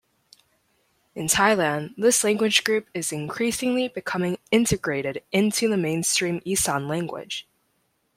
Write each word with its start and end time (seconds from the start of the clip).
In 1.13 1.27
Thailand 1.27 1.93
this 1.95 2.23
language 2.23 2.63
group 2.63 2.87
is 2.91 3.11
increasingly 3.11 3.87
becoming 3.87 4.39
integrated 4.49 5.21
into 5.31 5.69
the 5.69 5.77
mainstream 5.77 6.41
Isan 6.43 6.87
language. 6.87 7.47